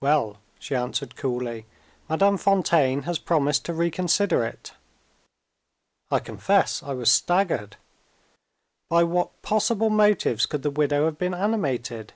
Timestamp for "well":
0.00-0.38